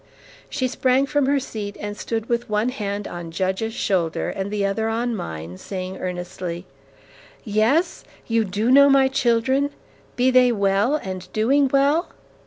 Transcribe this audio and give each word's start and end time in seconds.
'""She 0.49 0.67
sprang 0.67 1.05
from 1.05 1.27
her 1.27 1.39
seat, 1.39 1.77
and 1.79 1.95
stood 1.95 2.27
with 2.27 2.49
one 2.49 2.69
hand 2.69 3.07
on 3.07 3.29
Judge's 3.29 3.75
shoulder, 3.75 4.29
and 4.31 4.49
the 4.49 4.65
other 4.65 4.89
on 4.89 5.15
mine, 5.15 5.59
saying 5.59 5.99
earnestly, 5.99 6.65
"'Yes! 7.43 8.03
You 8.25 8.43
do 8.43 8.71
know 8.71 8.89
my 8.89 9.07
children? 9.07 9.69
Be 10.15 10.31
they 10.31 10.51
well, 10.51 10.95
and 10.95 11.31
doing 11.33 11.67
well?' 11.71 12.07